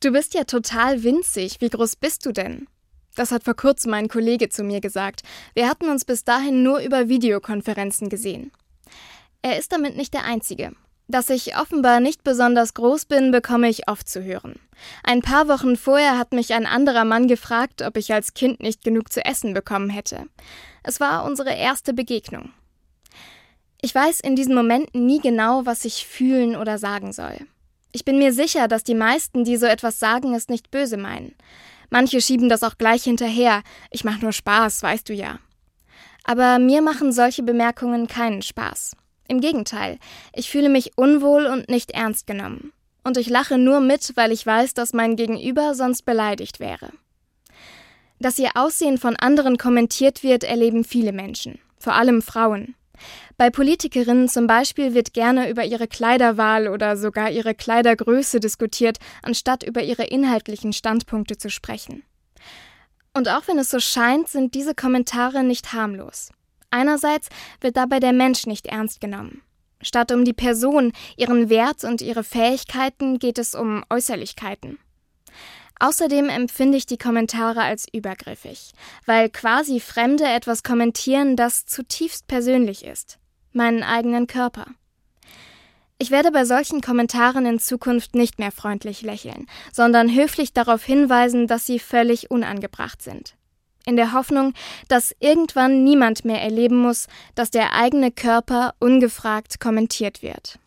[0.00, 1.60] Du bist ja total winzig.
[1.60, 2.68] Wie groß bist du denn?
[3.16, 5.22] Das hat vor kurzem ein Kollege zu mir gesagt.
[5.54, 8.52] Wir hatten uns bis dahin nur über Videokonferenzen gesehen.
[9.42, 10.72] Er ist damit nicht der Einzige.
[11.08, 14.60] Dass ich offenbar nicht besonders groß bin, bekomme ich oft zu hören.
[15.02, 18.84] Ein paar Wochen vorher hat mich ein anderer Mann gefragt, ob ich als Kind nicht
[18.84, 20.26] genug zu essen bekommen hätte.
[20.84, 22.52] Es war unsere erste Begegnung.
[23.80, 27.38] Ich weiß in diesen Momenten nie genau, was ich fühlen oder sagen soll.
[27.92, 31.34] Ich bin mir sicher, dass die meisten, die so etwas sagen, es nicht böse meinen.
[31.90, 33.62] Manche schieben das auch gleich hinterher.
[33.90, 35.38] Ich mach nur Spaß, weißt du ja.
[36.24, 38.94] Aber mir machen solche Bemerkungen keinen Spaß.
[39.26, 39.98] Im Gegenteil,
[40.34, 42.72] ich fühle mich unwohl und nicht ernst genommen.
[43.04, 46.90] Und ich lache nur mit, weil ich weiß, dass mein Gegenüber sonst beleidigt wäre.
[48.18, 52.74] Dass ihr Aussehen von anderen kommentiert wird, erleben viele Menschen, vor allem Frauen.
[53.36, 59.62] Bei Politikerinnen zum Beispiel wird gerne über ihre Kleiderwahl oder sogar ihre Kleidergröße diskutiert, anstatt
[59.62, 62.02] über ihre inhaltlichen Standpunkte zu sprechen.
[63.14, 66.30] Und auch wenn es so scheint, sind diese Kommentare nicht harmlos.
[66.70, 67.28] Einerseits
[67.60, 69.42] wird dabei der Mensch nicht ernst genommen.
[69.80, 74.78] Statt um die Person, ihren Wert und ihre Fähigkeiten geht es um Äußerlichkeiten.
[75.80, 78.72] Außerdem empfinde ich die Kommentare als übergriffig,
[79.06, 83.18] weil quasi Fremde etwas kommentieren, das zutiefst persönlich ist.
[83.52, 84.66] Meinen eigenen Körper.
[86.00, 91.48] Ich werde bei solchen Kommentaren in Zukunft nicht mehr freundlich lächeln, sondern höflich darauf hinweisen,
[91.48, 93.34] dass sie völlig unangebracht sind.
[93.84, 94.54] In der Hoffnung,
[94.88, 100.58] dass irgendwann niemand mehr erleben muss, dass der eigene Körper ungefragt kommentiert wird.